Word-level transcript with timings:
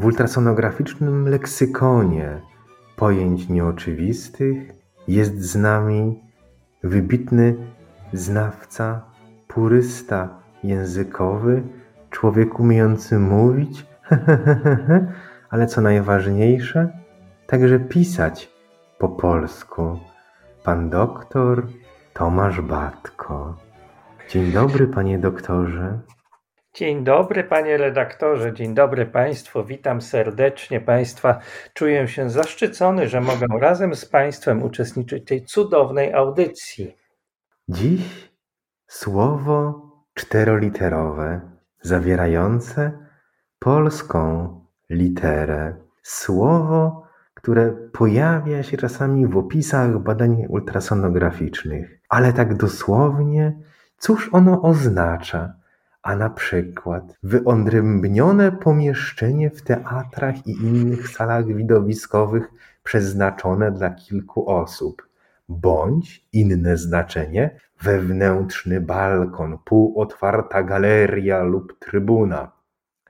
w 0.00 0.04
ultrasonograficznym 0.04 1.28
leksykonie 1.28 2.40
pojęć 2.96 3.48
nieoczywistych 3.48 4.72
jest 5.08 5.42
z 5.42 5.56
nami 5.56 6.22
wybitny 6.82 7.56
znawca, 8.12 9.02
purysta 9.48 10.28
językowy, 10.64 11.62
człowiek 12.10 12.60
umiejący 12.60 13.18
mówić, 13.18 13.86
ale 15.50 15.66
co 15.66 15.80
najważniejsze, 15.80 16.88
także 17.46 17.80
pisać 17.80 18.50
po 18.98 19.08
polsku. 19.08 19.98
Pan 20.64 20.90
doktor 20.90 21.66
Tomasz 22.14 22.60
Batko. 22.60 23.56
Dzień 24.30 24.52
dobry, 24.52 24.86
panie 24.86 25.18
doktorze. 25.18 25.98
Dzień 26.74 27.04
dobry, 27.04 27.44
panie 27.44 27.76
redaktorze, 27.76 28.52
dzień 28.52 28.74
dobry 28.74 29.06
państwu. 29.06 29.64
Witam 29.64 30.00
serdecznie 30.00 30.80
państwa. 30.80 31.38
Czuję 31.74 32.08
się 32.08 32.30
zaszczycony, 32.30 33.08
że 33.08 33.20
mogę 33.20 33.46
razem 33.60 33.94
z 33.94 34.06
państwem 34.06 34.62
uczestniczyć 34.62 35.22
w 35.24 35.28
tej 35.28 35.44
cudownej 35.44 36.14
audycji. 36.14 36.96
Dziś 37.68 38.32
słowo 38.86 39.82
czteroliterowe, 40.14 41.40
zawierające 41.82 43.06
polską 43.58 44.48
literę. 44.90 45.76
Słowo, 46.02 47.02
które 47.34 47.72
pojawia 47.92 48.62
się 48.62 48.76
czasami 48.76 49.26
w 49.26 49.36
opisach 49.36 49.98
badań 49.98 50.46
ultrasonograficznych, 50.48 52.00
ale 52.08 52.32
tak 52.32 52.56
dosłownie, 52.56 53.58
cóż 53.98 54.30
ono 54.32 54.62
oznacza? 54.62 55.59
A 56.02 56.16
na 56.16 56.30
przykład 56.30 57.14
wyodrębnione 57.22 58.52
pomieszczenie 58.52 59.50
w 59.50 59.62
teatrach 59.62 60.46
i 60.46 60.50
innych 60.50 61.08
salach 61.08 61.46
widowiskowych 61.46 62.50
przeznaczone 62.82 63.72
dla 63.72 63.90
kilku 63.90 64.50
osób, 64.50 65.08
bądź 65.48 66.26
inne 66.32 66.76
znaczenie 66.76 67.60
wewnętrzny 67.82 68.80
balkon, 68.80 69.58
półotwarta 69.64 70.62
galeria 70.62 71.42
lub 71.42 71.78
trybuna. 71.78 72.52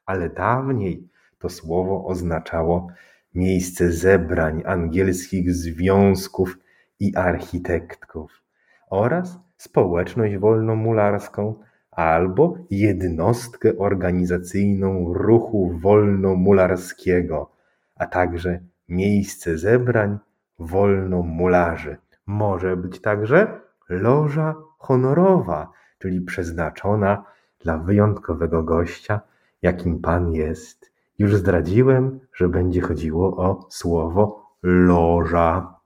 Ale 0.06 0.30
dawniej 0.30 1.08
to 1.38 1.48
słowo 1.48 2.06
oznaczało 2.06 2.86
miejsce 3.34 3.92
zebrań 3.92 4.62
angielskich 4.66 5.54
związków 5.54 6.58
i 7.00 7.16
architektów 7.16 8.42
oraz 8.90 9.38
społeczność 9.56 10.36
wolnomularską, 10.36 11.54
albo 11.90 12.58
jednostkę 12.70 13.78
organizacyjną 13.78 15.12
ruchu 15.12 15.78
wolnomularskiego, 15.82 17.50
a 17.96 18.06
także 18.06 18.60
miejsce 18.88 19.58
zebrań 19.58 20.18
wolnomularzy. 20.58 21.96
Może 22.26 22.76
być 22.76 23.00
także 23.00 23.60
loża 23.88 24.54
honorowa, 24.78 25.70
czyli 25.98 26.20
przeznaczona 26.20 27.24
dla 27.60 27.78
wyjątkowego 27.78 28.62
gościa, 28.62 29.20
jakim 29.62 30.00
pan 30.00 30.32
jest. 30.32 30.92
Już 31.18 31.36
zdradziłem, 31.36 32.20
że 32.34 32.48
będzie 32.48 32.80
chodziło 32.80 33.36
o 33.36 33.66
słowo 33.70 34.46
loża. 34.62 35.79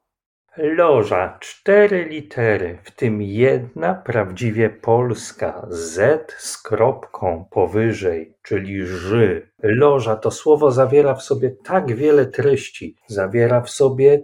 Loża, 0.56 1.38
cztery 1.40 2.04
litery, 2.04 2.78
w 2.82 2.90
tym 2.90 3.22
jedna 3.22 3.94
prawdziwie 3.94 4.70
polska, 4.70 5.66
Z 5.70 6.32
z 6.38 6.62
kropką 6.62 7.44
powyżej, 7.50 8.34
czyli 8.42 8.86
ży. 8.86 9.50
Loża 9.62 10.16
to 10.16 10.30
słowo 10.30 10.70
zawiera 10.70 11.14
w 11.14 11.22
sobie 11.22 11.50
tak 11.64 11.94
wiele 11.94 12.26
treści, 12.26 12.96
zawiera 13.06 13.60
w 13.60 13.70
sobie 13.70 14.22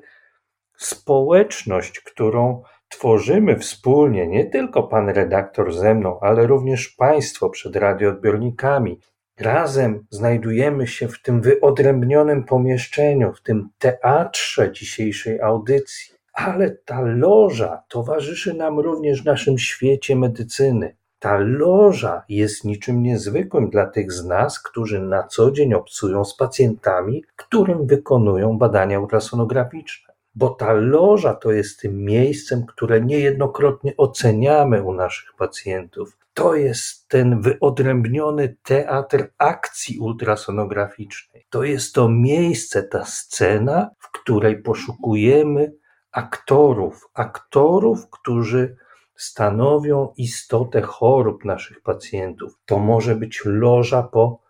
społeczność, 0.76 2.00
którą 2.00 2.62
tworzymy 2.88 3.58
wspólnie, 3.58 4.26
nie 4.26 4.46
tylko 4.46 4.82
pan 4.82 5.08
redaktor 5.08 5.72
ze 5.72 5.94
mną, 5.94 6.20
ale 6.20 6.46
również 6.46 6.88
państwo 6.88 7.50
przed 7.50 7.76
radioodbiornikami. 7.76 9.00
Razem 9.40 10.06
znajdujemy 10.10 10.86
się 10.86 11.08
w 11.08 11.22
tym 11.22 11.40
wyodrębnionym 11.40 12.44
pomieszczeniu, 12.44 13.32
w 13.32 13.42
tym 13.42 13.68
teatrze 13.78 14.72
dzisiejszej 14.72 15.40
audycji 15.40 16.19
ale 16.32 16.70
ta 16.70 17.00
loża 17.00 17.82
towarzyszy 17.88 18.54
nam 18.54 18.80
również 18.80 19.22
w 19.22 19.26
naszym 19.26 19.58
świecie 19.58 20.16
medycyny. 20.16 20.96
Ta 21.18 21.38
loża 21.38 22.22
jest 22.28 22.64
niczym 22.64 23.02
niezwykłym 23.02 23.70
dla 23.70 23.86
tych 23.86 24.12
z 24.12 24.24
nas, 24.24 24.62
którzy 24.62 25.00
na 25.00 25.22
co 25.22 25.50
dzień 25.50 25.74
obcują 25.74 26.24
z 26.24 26.36
pacjentami, 26.36 27.24
którym 27.36 27.86
wykonują 27.86 28.58
badania 28.58 29.00
ultrasonograficzne. 29.00 30.14
Bo 30.34 30.48
ta 30.48 30.72
loża 30.72 31.34
to 31.34 31.52
jest 31.52 31.80
tym 31.80 32.04
miejscem, 32.04 32.66
które 32.66 33.00
niejednokrotnie 33.00 33.96
oceniamy 33.96 34.82
u 34.82 34.92
naszych 34.92 35.34
pacjentów. 35.38 36.18
To 36.34 36.54
jest 36.54 37.08
ten 37.08 37.40
wyodrębniony 37.40 38.56
teatr 38.62 39.28
akcji 39.38 39.98
ultrasonograficznej. 39.98 41.46
To 41.50 41.64
jest 41.64 41.94
to 41.94 42.08
miejsce, 42.08 42.82
ta 42.82 43.04
scena, 43.04 43.90
w 43.98 44.12
której 44.12 44.62
poszukujemy 44.62 45.72
aktorów, 46.12 47.08
aktorów, 47.14 48.10
którzy 48.10 48.76
stanowią 49.16 50.12
istotę 50.16 50.82
chorób 50.82 51.44
naszych 51.44 51.82
pacjentów. 51.82 52.52
To 52.66 52.78
może 52.78 53.14
być 53.14 53.42
loża 53.44 54.02
po 54.02 54.40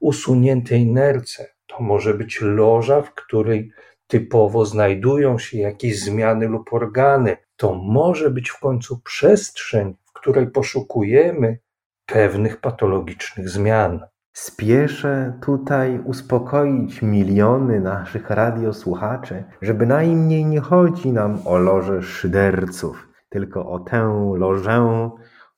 usuniętej 0.00 0.86
nerce, 0.86 1.54
to 1.66 1.80
może 1.80 2.14
być 2.14 2.40
loża, 2.40 3.02
w 3.02 3.14
której 3.14 3.72
typowo 4.06 4.66
znajdują 4.66 5.38
się 5.38 5.58
jakieś 5.58 6.00
zmiany 6.00 6.48
lub 6.48 6.72
organy. 6.72 7.36
To 7.56 7.74
może 7.74 8.30
być 8.30 8.50
w 8.50 8.60
końcu 8.60 9.00
przestrzeń, 9.00 9.96
w 10.04 10.12
której 10.12 10.50
poszukujemy 10.50 11.58
pewnych 12.06 12.60
patologicznych 12.60 13.48
zmian. 13.48 14.06
Spieszę 14.34 15.38
tutaj 15.42 16.00
uspokoić 16.04 17.02
miliony 17.02 17.80
naszych 17.80 18.30
radiosłuchaczy, 18.30 19.44
że 19.62 19.74
bynajmniej 19.74 20.44
nie 20.44 20.60
chodzi 20.60 21.12
nam 21.12 21.38
o 21.44 21.58
lożę 21.58 22.02
szyderców, 22.02 23.08
tylko 23.28 23.70
o 23.70 23.80
tę 23.80 24.32
lożę 24.36 25.10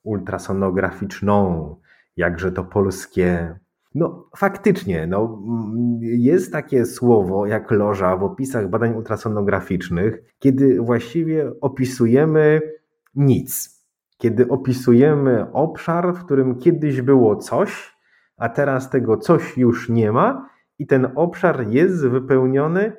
ultrasonograficzną, 0.02 1.76
jakże 2.16 2.52
to 2.52 2.64
polskie. 2.64 3.58
No 3.94 4.28
faktycznie, 4.36 5.06
no, 5.06 5.42
jest 6.00 6.52
takie 6.52 6.86
słowo 6.86 7.46
jak 7.46 7.70
loża 7.70 8.16
w 8.16 8.24
opisach 8.24 8.70
badań 8.70 8.94
ultrasonograficznych, 8.94 10.34
kiedy 10.38 10.80
właściwie 10.80 11.52
opisujemy 11.60 12.60
nic. 13.14 13.76
Kiedy 14.18 14.48
opisujemy 14.48 15.52
obszar, 15.52 16.14
w 16.14 16.24
którym 16.24 16.58
kiedyś 16.58 17.00
było 17.02 17.36
coś, 17.36 17.95
a 18.36 18.48
teraz 18.48 18.90
tego 18.90 19.16
coś 19.16 19.56
już 19.56 19.88
nie 19.88 20.12
ma 20.12 20.48
i 20.78 20.86
ten 20.86 21.12
obszar 21.14 21.68
jest 21.68 22.06
wypełniony 22.06 22.92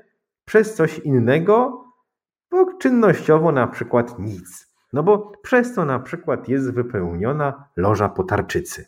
przez 0.46 0.76
coś 0.76 1.00
innego, 1.00 1.86
bo 2.52 2.74
czynnościowo 2.74 3.52
na 3.52 3.68
przykład 3.68 4.20
nic. 4.20 4.74
No 4.94 5.04
bo 5.04 5.32
przez 5.44 5.74
to 5.74 5.86
na 5.86 6.00
przykład 6.00 6.48
jest 6.48 6.74
wypełniona 6.74 7.70
loża 7.76 8.10
potarczycy. 8.10 8.86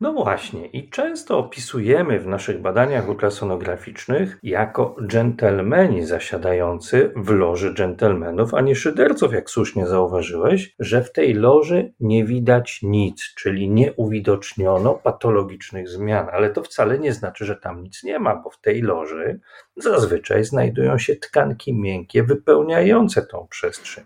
No 0.00 0.12
właśnie, 0.12 0.66
i 0.66 0.90
często 0.90 1.38
opisujemy 1.38 2.20
w 2.20 2.26
naszych 2.26 2.60
badaniach 2.60 3.08
ultrasonograficznych 3.08 4.38
jako 4.42 4.96
dżentelmeni 5.06 6.06
zasiadający 6.06 7.12
w 7.16 7.30
loży 7.30 7.74
dżentelmenów, 7.74 8.54
a 8.54 8.60
nie 8.60 8.74
szyderców, 8.74 9.32
jak 9.32 9.50
słusznie 9.50 9.86
zauważyłeś, 9.86 10.74
że 10.78 11.02
w 11.02 11.12
tej 11.12 11.34
loży 11.34 11.92
nie 12.00 12.24
widać 12.24 12.80
nic, 12.82 13.34
czyli 13.34 13.70
nie 13.70 13.92
uwidoczniono 13.92 14.94
patologicznych 14.94 15.88
zmian, 15.88 16.26
ale 16.32 16.50
to 16.50 16.62
wcale 16.62 16.98
nie 16.98 17.12
znaczy, 17.12 17.44
że 17.44 17.56
tam 17.56 17.82
nic 17.82 18.04
nie 18.04 18.18
ma, 18.18 18.36
bo 18.36 18.50
w 18.50 18.60
tej 18.60 18.82
loży 18.82 19.40
zazwyczaj 19.76 20.44
znajdują 20.44 20.98
się 20.98 21.16
tkanki 21.16 21.74
miękkie 21.74 22.22
wypełniające 22.22 23.22
tą 23.22 23.46
przestrzeń. 23.50 24.04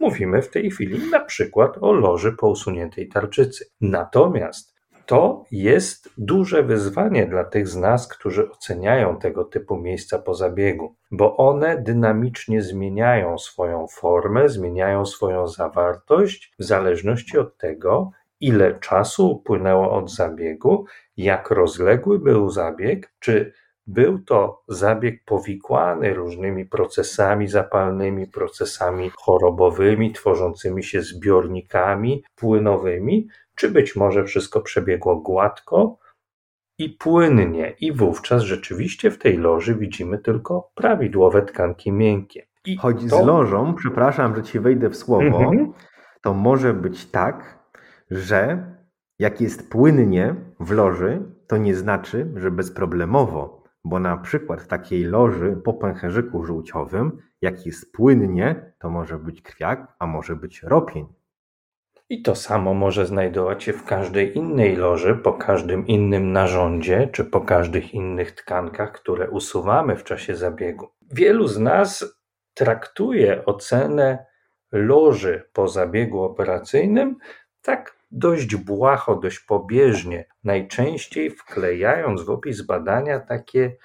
Mówimy 0.00 0.42
w 0.42 0.50
tej 0.50 0.70
chwili 0.70 1.10
na 1.10 1.20
przykład 1.20 1.78
o 1.80 1.92
loży 1.92 2.32
po 2.32 2.48
usuniętej 2.48 3.08
tarczycy. 3.08 3.64
Natomiast 3.80 4.79
to 5.10 5.44
jest 5.50 6.10
duże 6.18 6.62
wyzwanie 6.62 7.26
dla 7.26 7.44
tych 7.44 7.68
z 7.68 7.76
nas, 7.76 8.08
którzy 8.08 8.50
oceniają 8.50 9.18
tego 9.18 9.44
typu 9.44 9.76
miejsca 9.76 10.18
po 10.18 10.34
zabiegu, 10.34 10.94
bo 11.10 11.36
one 11.36 11.82
dynamicznie 11.82 12.62
zmieniają 12.62 13.38
swoją 13.38 13.86
formę, 13.86 14.48
zmieniają 14.48 15.06
swoją 15.06 15.48
zawartość 15.48 16.52
w 16.58 16.64
zależności 16.64 17.38
od 17.38 17.56
tego, 17.56 18.10
ile 18.40 18.78
czasu 18.78 19.30
upłynęło 19.30 19.92
od 19.92 20.10
zabiegu, 20.10 20.84
jak 21.16 21.50
rozległy 21.50 22.18
był 22.18 22.50
zabieg, 22.50 23.12
czy 23.20 23.52
był 23.86 24.18
to 24.18 24.62
zabieg 24.68 25.24
powikłany 25.24 26.14
różnymi 26.14 26.64
procesami 26.64 27.48
zapalnymi, 27.48 28.26
procesami 28.26 29.10
chorobowymi, 29.16 30.12
tworzącymi 30.12 30.84
się 30.84 31.02
zbiornikami 31.02 32.24
płynowymi, 32.36 33.28
czy 33.60 33.70
być 33.70 33.96
może 33.96 34.24
wszystko 34.24 34.60
przebiegło 34.60 35.16
gładko 35.16 35.98
i 36.78 36.90
płynnie, 36.90 37.74
i 37.80 37.92
wówczas 37.92 38.42
rzeczywiście 38.42 39.10
w 39.10 39.18
tej 39.18 39.36
loży 39.36 39.74
widzimy 39.74 40.18
tylko 40.18 40.70
prawidłowe 40.74 41.42
tkanki 41.42 41.92
miękkie. 41.92 42.46
I 42.64 42.76
Choć 42.76 42.96
to... 43.10 43.22
z 43.22 43.26
lożą, 43.26 43.74
przepraszam, 43.74 44.36
że 44.36 44.42
ci 44.42 44.60
wejdę 44.60 44.90
w 44.90 44.96
słowo, 44.96 45.24
Mhm. 45.24 45.72
to 46.22 46.34
może 46.34 46.74
być 46.74 47.06
tak, 47.10 47.58
że 48.10 48.66
jak 49.18 49.40
jest 49.40 49.70
płynnie 49.70 50.34
w 50.60 50.70
loży, 50.70 51.22
to 51.46 51.56
nie 51.56 51.74
znaczy, 51.74 52.32
że 52.36 52.50
bezproblemowo, 52.50 53.64
bo 53.84 53.98
na 53.98 54.16
przykład 54.16 54.62
w 54.62 54.66
takiej 54.66 55.04
loży 55.04 55.60
po 55.64 55.74
pęcherzyku 55.74 56.44
żółciowym, 56.44 57.18
jak 57.42 57.66
jest 57.66 57.92
płynnie, 57.92 58.72
to 58.78 58.90
może 58.90 59.18
być 59.18 59.42
krwiak, 59.42 59.96
a 59.98 60.06
może 60.06 60.36
być 60.36 60.62
ropień. 60.62 61.06
I 62.10 62.22
to 62.22 62.34
samo 62.34 62.74
może 62.74 63.06
znajdować 63.06 63.64
się 63.64 63.72
w 63.72 63.84
każdej 63.84 64.38
innej 64.38 64.76
loży, 64.76 65.14
po 65.14 65.32
każdym 65.32 65.86
innym 65.86 66.32
narządzie, 66.32 67.08
czy 67.12 67.24
po 67.24 67.40
każdych 67.40 67.94
innych 67.94 68.32
tkankach, 68.32 68.92
które 68.92 69.30
usuwamy 69.30 69.96
w 69.96 70.04
czasie 70.04 70.36
zabiegu. 70.36 70.88
Wielu 71.12 71.48
z 71.48 71.58
nas 71.58 72.20
traktuje 72.54 73.44
ocenę 73.44 74.26
loży 74.72 75.48
po 75.52 75.68
zabiegu 75.68 76.22
operacyjnym 76.22 77.16
tak 77.62 77.96
dość 78.10 78.56
błaho, 78.56 79.16
dość 79.16 79.38
pobieżnie, 79.38 80.24
najczęściej 80.44 81.30
wklejając 81.30 82.22
w 82.22 82.30
opis 82.30 82.62
badania 82.62 83.20
takie 83.20 83.76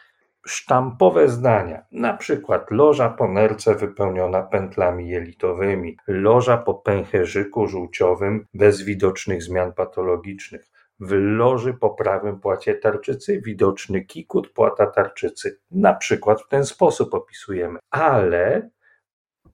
sztampowe 0.48 1.30
zdania, 1.30 1.86
na 1.92 2.14
przykład 2.14 2.72
loża 2.72 3.10
po 3.10 3.28
nerce 3.28 3.76
wypełniona 3.76 4.44
pętlami 4.44 5.10
jelitowymi, 5.10 5.98
loża 6.08 6.58
po 6.58 6.74
pęcherzyku 6.74 7.68
żółciowym 7.68 8.46
bez 8.54 8.82
widocznych 8.82 9.44
zmian 9.44 9.74
patologicznych, 9.74 10.70
w 11.00 11.12
loży 11.12 11.74
po 11.74 11.90
prawym 11.90 12.40
płacie 12.40 12.76
tarczycy 12.76 13.42
widoczny 13.42 14.06
kikut 14.06 14.50
płata 14.50 14.88
tarczycy. 14.88 15.60
Na 15.72 15.94
przykład 15.94 16.42
w 16.42 16.48
ten 16.48 16.66
sposób 16.66 17.14
opisujemy. 17.14 17.80
Ale 17.90 18.70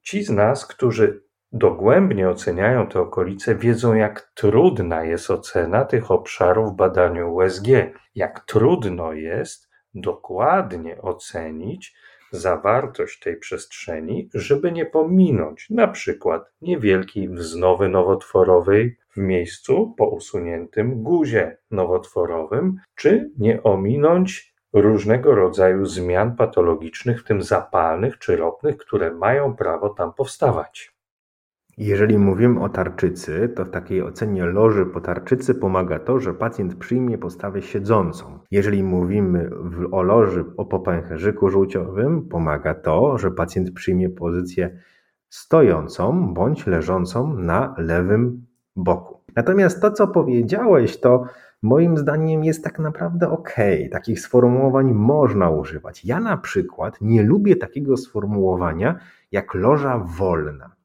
ci 0.02 0.24
z 0.24 0.30
nas, 0.30 0.66
którzy 0.66 1.24
dogłębnie 1.52 2.30
oceniają 2.30 2.88
te 2.88 3.00
okolice, 3.00 3.56
wiedzą, 3.56 3.94
jak 3.94 4.32
trudna 4.34 5.04
jest 5.04 5.32
ocena 5.32 5.86
tych 5.86 6.12
obszarów 6.12 6.72
w 6.72 6.76
badaniu 6.76 7.34
USG. 7.34 7.68
Jak 8.16 8.40
trudno 8.40 9.14
jest 9.14 9.71
dokładnie 9.96 11.02
ocenić 11.02 11.96
zawartość 12.32 13.20
tej 13.20 13.38
przestrzeni, 13.38 14.30
żeby 14.34 14.72
nie 14.72 14.86
pominąć 14.86 15.70
na 15.70 15.88
przykład 15.88 16.52
niewielkiej 16.62 17.30
wznowy 17.30 17.90
nowotworowej 17.90 18.98
w 19.14 19.18
miejscu 19.18 19.94
po 19.98 20.10
usuniętym 20.10 21.04
guzie 21.04 21.58
nowotworowym, 21.72 22.76
czy 22.96 23.32
nie 23.38 23.64
ominąć 23.64 24.54
różnego 24.74 25.36
rodzaju 25.36 25.86
zmian 25.86 26.36
patologicznych, 26.36 27.22
w 27.22 27.24
tym 27.24 27.42
zapalnych 27.42 28.18
czy 28.18 28.36
ropnych, 28.36 28.78
które 28.78 29.12
mają 29.14 29.56
prawo 29.56 29.90
tam 29.90 30.14
powstawać. 30.14 31.01
Jeżeli 31.82 32.18
mówimy 32.18 32.60
o 32.60 32.70
tarczycy, 32.70 33.50
to 33.56 33.66
w 33.66 33.70
takiej 33.70 34.04
ocenie 34.04 34.46
loży 34.46 34.86
po 34.86 35.02
tarczycy 35.02 35.56
pomaga 35.56 36.00
to, 36.00 36.20
że 36.20 36.34
pacjent 36.34 36.76
przyjmie 36.76 37.18
postawę 37.18 37.62
siedzącą. 37.62 38.40
Jeżeli 38.52 38.84
mówimy 38.84 39.50
o 39.92 40.02
loży 40.02 40.46
o 40.58 40.66
popęcherzyku 40.66 41.50
żółciowym, 41.50 42.28
pomaga 42.28 42.74
to, 42.74 43.18
że 43.18 43.32
pacjent 43.32 43.72
przyjmie 43.72 44.10
pozycję 44.10 44.78
stojącą 45.30 46.34
bądź 46.34 46.68
leżącą 46.68 47.34
na 47.34 47.76
lewym 47.78 48.46
boku. 48.76 49.20
Natomiast 49.36 49.82
to, 49.82 49.92
co 49.92 50.08
powiedziałeś, 50.08 51.00
to 51.00 51.24
moim 51.62 51.98
zdaniem 51.98 52.44
jest 52.44 52.64
tak 52.64 52.80
naprawdę 52.80 53.30
ok. 53.30 53.56
Takich 53.92 54.20
sformułowań 54.20 54.94
można 54.94 55.50
używać. 55.50 56.06
Ja 56.06 56.20
na 56.20 56.38
przykład 56.38 56.98
nie 57.02 57.24
lubię 57.24 57.56
takiego 57.56 57.98
sformułowania 57.98 59.00
jak 59.32 59.54
loża 59.54 59.98
wolna. 59.98 60.81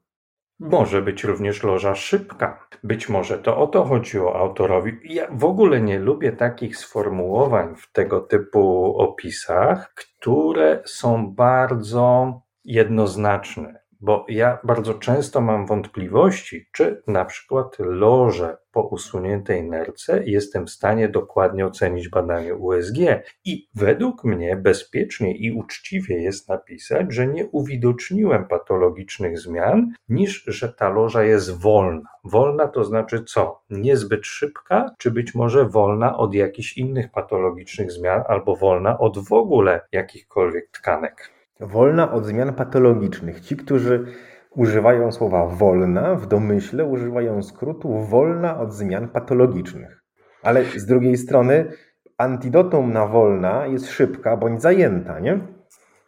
Może 0.59 1.01
być 1.01 1.23
również 1.23 1.63
loża 1.63 1.95
szybka. 1.95 2.67
Być 2.83 3.09
może 3.09 3.37
to 3.37 3.57
o 3.57 3.67
to 3.67 3.85
chodziło 3.85 4.35
autorowi. 4.35 4.99
Ja 5.03 5.27
w 5.31 5.45
ogóle 5.45 5.81
nie 5.81 5.99
lubię 5.99 6.31
takich 6.31 6.77
sformułowań 6.77 7.75
w 7.75 7.91
tego 7.91 8.19
typu 8.19 8.95
opisach, 8.97 9.93
które 9.93 10.81
są 10.85 11.35
bardzo 11.35 12.33
jednoznaczne. 12.65 13.86
Bo 14.01 14.25
ja 14.29 14.59
bardzo 14.63 14.93
często 14.93 15.41
mam 15.41 15.65
wątpliwości, 15.65 16.65
czy 16.71 17.03
na 17.07 17.25
przykład 17.25 17.77
loże 17.79 18.57
po 18.71 18.81
usuniętej 18.81 19.63
nerce 19.63 20.23
jestem 20.25 20.65
w 20.65 20.69
stanie 20.69 21.09
dokładnie 21.09 21.65
ocenić 21.65 22.09
badanie 22.09 22.55
USG. 22.55 22.97
I 23.45 23.67
według 23.75 24.23
mnie 24.23 24.55
bezpiecznie 24.55 25.37
i 25.37 25.51
uczciwie 25.51 26.21
jest 26.21 26.49
napisać, 26.49 27.13
że 27.13 27.27
nie 27.27 27.45
uwidoczniłem 27.45 28.47
patologicznych 28.47 29.39
zmian, 29.39 29.93
niż 30.09 30.43
że 30.47 30.73
ta 30.73 30.89
loża 30.89 31.23
jest 31.23 31.61
wolna. 31.61 32.09
Wolna 32.23 32.67
to 32.67 32.83
znaczy 32.83 33.23
co? 33.23 33.61
Niezbyt 33.69 34.25
szybka, 34.25 34.95
czy 34.97 35.11
być 35.11 35.35
może 35.35 35.65
wolna 35.65 36.17
od 36.17 36.33
jakichś 36.33 36.77
innych 36.77 37.11
patologicznych 37.11 37.91
zmian, 37.91 38.23
albo 38.27 38.55
wolna 38.55 38.99
od 38.99 39.27
w 39.27 39.33
ogóle 39.33 39.81
jakichkolwiek 39.91 40.69
tkanek. 40.71 41.36
Wolna 41.59 42.11
od 42.11 42.25
zmian 42.25 42.53
patologicznych. 42.53 43.41
Ci, 43.41 43.57
którzy 43.57 44.05
używają 44.49 45.11
słowa 45.11 45.47
wolna, 45.47 46.15
w 46.15 46.27
domyśle 46.27 46.85
używają 46.85 47.43
skrótu 47.43 47.99
wolna 47.99 48.59
od 48.59 48.73
zmian 48.73 49.09
patologicznych. 49.09 50.03
Ale 50.43 50.63
z 50.63 50.85
drugiej 50.85 51.17
strony 51.17 51.71
antidotum 52.17 52.93
na 52.93 53.07
wolna 53.07 53.67
jest 53.67 53.89
szybka 53.89 54.37
bądź 54.37 54.61
zajęta, 54.61 55.19
nie? 55.19 55.39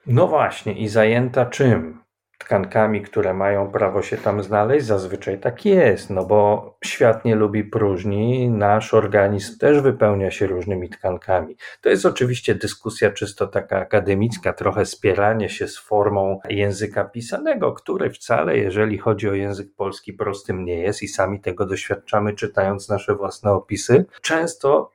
No 0.07 0.27
właśnie, 0.27 0.73
i 0.73 0.87
zajęta 0.87 1.45
czym? 1.45 1.99
Tkankami, 2.39 3.01
które 3.01 3.33
mają 3.33 3.71
prawo 3.71 4.01
się 4.01 4.17
tam 4.17 4.43
znaleźć? 4.43 4.85
Zazwyczaj 4.85 5.39
tak 5.39 5.65
jest, 5.65 6.09
no 6.09 6.25
bo 6.25 6.77
świat 6.85 7.25
nie 7.25 7.35
lubi 7.35 7.63
próżni, 7.63 8.49
nasz 8.49 8.93
organizm 8.93 9.57
też 9.57 9.81
wypełnia 9.81 10.31
się 10.31 10.47
różnymi 10.47 10.89
tkankami. 10.89 11.55
To 11.81 11.89
jest 11.89 12.05
oczywiście 12.05 12.55
dyskusja 12.55 13.11
czysto 13.11 13.47
taka 13.47 13.77
akademicka, 13.77 14.53
trochę 14.53 14.85
spieranie 14.85 15.49
się 15.49 15.67
z 15.67 15.77
formą 15.77 16.39
języka 16.49 17.03
pisanego, 17.03 17.73
który 17.73 18.09
wcale, 18.09 18.57
jeżeli 18.57 18.97
chodzi 18.97 19.29
o 19.29 19.33
język 19.33 19.67
polski, 19.75 20.13
prostym 20.13 20.65
nie 20.65 20.79
jest 20.79 21.03
i 21.03 21.07
sami 21.07 21.41
tego 21.41 21.65
doświadczamy, 21.65 22.33
czytając 22.33 22.89
nasze 22.89 23.15
własne 23.15 23.51
opisy. 23.51 24.05
Często 24.21 24.91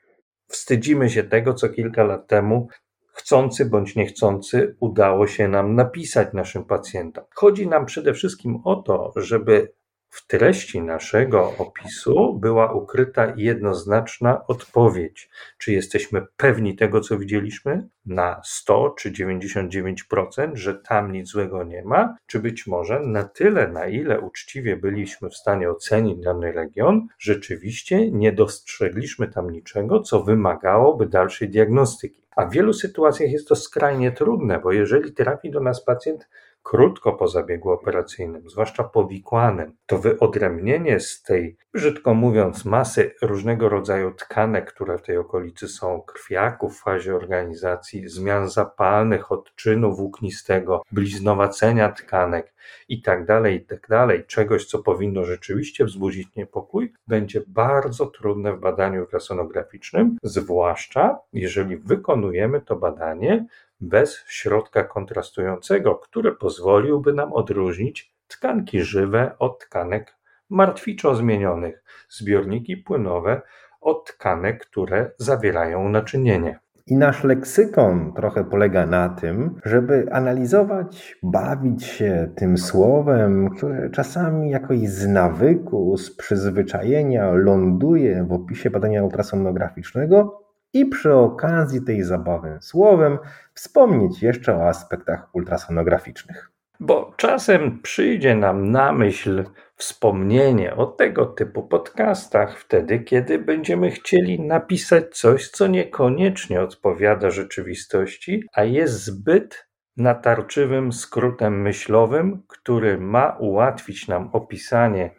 wstydzimy 0.49 1.11
się 1.11 1.25
tego, 1.25 1.55
co 1.55 1.69
kilka 1.69 2.05
lat 2.05 2.27
temu 2.27 2.69
chcący 3.15 3.65
bądź 3.65 3.97
niechcący 3.97 4.77
udało 4.81 5.27
się 5.27 5.49
nam 5.49 5.75
napisać 5.75 6.29
naszym 6.33 6.65
pacjentom. 6.65 7.25
Chodzi 7.35 7.69
nam 7.69 7.87
przede 7.87 8.15
wszystkim 8.15 8.61
o 8.65 8.77
to, 8.77 9.13
żeby 9.17 9.73
w 10.15 10.27
treści 10.27 10.83
naszego 10.83 11.55
opisu 11.59 12.39
była 12.39 12.73
ukryta 12.73 13.33
jednoznaczna 13.37 14.47
odpowiedź. 14.47 15.29
Czy 15.59 15.73
jesteśmy 15.73 16.27
pewni 16.37 16.77
tego, 16.77 17.01
co 17.01 17.19
widzieliśmy? 17.19 17.89
Na 18.07 18.41
100 18.45 18.95
czy 18.99 19.13
99%, 19.13 20.51
że 20.55 20.75
tam 20.75 21.13
nic 21.13 21.29
złego 21.29 21.65
nie 21.65 21.83
ma? 21.85 22.17
Czy 22.27 22.39
być 22.39 22.67
może 22.67 23.01
na 23.01 23.25
tyle, 23.25 23.69
na 23.69 23.87
ile 23.87 24.21
uczciwie 24.21 24.77
byliśmy 24.77 25.31
w 25.31 25.37
stanie 25.37 25.71
ocenić 25.71 26.25
dany 26.25 26.53
region, 26.53 27.07
rzeczywiście 27.19 28.11
nie 28.11 28.33
dostrzegliśmy 28.33 29.29
tam 29.29 29.51
niczego, 29.51 30.01
co 30.01 30.23
wymagałoby 30.23 31.07
dalszej 31.07 31.49
diagnostyki? 31.49 32.25
A 32.37 32.47
w 32.47 32.53
wielu 32.53 32.73
sytuacjach 32.73 33.31
jest 33.31 33.49
to 33.49 33.57
skrajnie 33.57 34.13
trudne, 34.13 34.61
bo 34.61 34.73
jeżeli 34.73 35.13
trafi 35.13 35.51
do 35.51 35.61
nas 35.61 35.85
pacjent, 35.85 36.29
krótko 36.65 37.13
po 37.13 37.29
zabiegu 37.29 37.71
operacyjnym, 37.71 38.51
zwłaszcza 38.51 38.85
powikłanym, 38.85 39.77
to 39.87 39.99
wyodrębnienie 39.99 41.01
z 41.01 41.23
tej, 41.23 41.57
brzydko 41.75 42.15
mówiąc, 42.15 42.65
masy 42.65 43.15
różnego 43.23 43.69
rodzaju 43.69 44.15
tkanek, 44.15 44.73
które 44.73 44.99
w 44.99 45.03
tej 45.03 45.17
okolicy 45.17 45.69
są, 45.69 46.03
krwiaków 46.03 46.77
w 46.77 46.83
fazie 46.83 47.15
organizacji, 47.17 48.09
zmian 48.09 48.51
zapalnych, 48.51 49.33
odczynu 49.33 49.95
włóknistego, 49.95 50.83
bliznowacenia 50.93 51.93
tkanek 51.93 52.55
i 52.89 53.03
tak 53.03 53.27
dalej, 53.27 53.57
i 53.57 53.67
tak 53.67 53.89
czegoś, 54.27 54.65
co 54.65 54.79
powinno 54.79 55.25
rzeczywiście 55.25 55.85
wzbudzić 55.85 56.29
niepokój, 56.37 56.93
będzie 57.07 57.43
bardzo 57.47 58.07
trudne 58.07 58.53
w 58.53 58.61
badaniu 58.61 59.01
ultrasonograficznym, 59.01 60.17
zwłaszcza 60.23 61.19
jeżeli 61.33 61.77
wykonujemy 61.77 62.61
to 62.61 62.77
badanie 62.77 63.47
bez 63.81 64.25
środka 64.29 64.85
kontrastującego, 64.85 65.95
który 65.95 66.33
pozwoliłby 66.33 67.13
nam 67.13 67.33
odróżnić 67.33 68.15
tkanki 68.29 68.83
żywe 68.83 69.35
od 69.39 69.59
tkanek 69.59 70.17
martwiczo 70.51 71.15
zmienionych, 71.15 71.85
zbiorniki 72.09 72.77
płynowe 72.77 73.43
od 73.81 74.05
tkanek, 74.05 74.67
które 74.67 75.11
zawierają 75.19 75.89
naczynienie. 75.89 76.59
I 76.87 76.97
nasz 76.97 77.25
leksykon 77.25 78.13
trochę 78.13 78.45
polega 78.45 78.87
na 78.87 79.09
tym, 79.09 79.61
żeby 79.65 80.07
analizować, 80.13 81.17
bawić 81.23 81.85
się 81.85 82.33
tym 82.37 82.59
słowem, 82.59 83.51
które 83.51 83.91
czasami 83.91 84.51
jakoś 84.51 84.79
z 84.79 85.07
nawyku, 85.07 85.97
z 85.97 86.17
przyzwyczajenia 86.17 87.31
ląduje 87.31 88.25
w 88.25 88.33
opisie 88.33 88.71
badania 88.71 89.05
ultrasonograficznego 89.05 90.45
i 90.73 90.87
przy 90.87 91.15
okazji 91.15 91.85
tej 91.85 92.03
zabawy 92.03 92.59
słowem 92.61 93.19
wspomnieć 93.55 94.23
jeszcze 94.23 94.57
o 94.57 94.69
aspektach 94.69 95.35
ultrasonograficznych. 95.35 96.51
Bo 96.81 97.13
czasem 97.17 97.83
przyjdzie 97.83 98.37
nam 98.37 98.71
na 98.71 98.93
myśl 98.93 99.45
wspomnienie 99.77 100.77
o 100.77 100.87
tego 100.87 101.27
typu 101.27 101.63
podcastach 101.63 102.59
wtedy, 102.59 102.99
kiedy 103.01 103.39
będziemy 103.39 103.91
chcieli 103.91 104.41
napisać 104.41 105.19
coś, 105.19 105.49
co 105.49 105.67
niekoniecznie 105.67 106.61
odpowiada 106.61 107.31
rzeczywistości, 107.31 108.45
a 108.53 108.65
jest 108.65 109.05
zbyt 109.05 109.69
natarczywym 109.97 110.93
skrótem 110.93 111.63
myślowym, 111.63 112.43
który 112.49 112.99
ma 112.99 113.37
ułatwić 113.41 114.09
nam 114.09 114.31
opisanie 114.33 115.11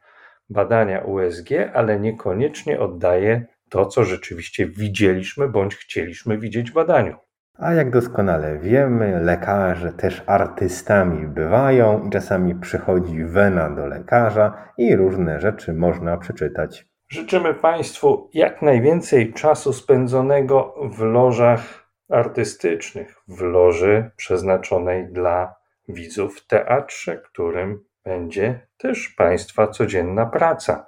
badania 0.49 1.01
USG, 1.01 1.49
ale 1.73 1.99
niekoniecznie 1.99 2.79
oddaje 2.79 3.45
to, 3.69 3.85
co 3.85 4.03
rzeczywiście 4.03 4.67
widzieliśmy 4.67 5.49
bądź 5.49 5.75
chcieliśmy 5.75 6.37
widzieć 6.37 6.71
w 6.71 6.73
badaniu. 6.73 7.24
A 7.57 7.73
jak 7.73 7.91
doskonale 7.91 8.57
wiemy, 8.57 9.19
lekarze 9.23 9.91
też 9.91 10.23
artystami 10.25 11.27
bywają 11.27 12.03
i 12.07 12.09
czasami 12.09 12.55
przychodzi 12.55 13.25
wena 13.25 13.69
do 13.69 13.85
lekarza 13.87 14.71
i 14.77 14.95
różne 14.95 15.39
rzeczy 15.39 15.73
można 15.73 16.17
przeczytać. 16.17 16.87
Życzymy 17.09 17.53
Państwu 17.53 18.29
jak 18.33 18.61
najwięcej 18.61 19.33
czasu 19.33 19.73
spędzonego 19.73 20.75
w 20.91 21.01
lożach 21.01 21.89
artystycznych, 22.09 23.15
w 23.27 23.41
loży 23.41 24.11
przeznaczonej 24.15 25.07
dla 25.07 25.55
widzów 25.89 26.39
w 26.39 26.47
teatrze, 26.47 27.17
którym 27.17 27.83
będzie 28.03 28.67
też 28.77 29.09
Państwa 29.09 29.67
codzienna 29.67 30.25
praca. 30.25 30.85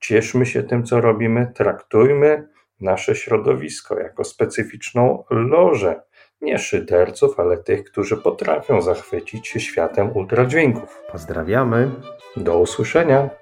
Cieszmy 0.00 0.46
się 0.46 0.62
tym, 0.62 0.84
co 0.84 1.00
robimy, 1.00 1.52
traktujmy 1.54 2.48
nasze 2.80 3.14
środowisko 3.14 4.00
jako 4.00 4.24
specyficzną 4.24 5.24
lożę 5.30 6.00
nie 6.40 6.58
szyderców, 6.58 7.40
ale 7.40 7.56
tych, 7.58 7.84
którzy 7.84 8.16
potrafią 8.16 8.82
zachwycić 8.82 9.48
się 9.48 9.60
światem 9.60 10.16
ultradźwięków. 10.16 11.02
Pozdrawiamy. 11.12 11.90
Do 12.36 12.58
usłyszenia. 12.58 13.39